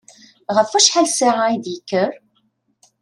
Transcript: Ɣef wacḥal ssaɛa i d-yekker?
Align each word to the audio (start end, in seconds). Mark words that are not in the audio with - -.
Ɣef 0.55 0.69
wacḥal 0.73 1.07
ssaɛa 1.09 1.45
i 1.55 1.57
d-yekker? 1.63 2.11